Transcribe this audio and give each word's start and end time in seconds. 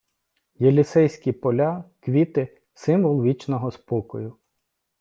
Єлісейські 0.59 1.31
поля, 1.31 1.83
квіти— 1.99 2.57
символ 2.73 3.23
вічного 3.23 3.71
спокою 3.71 4.35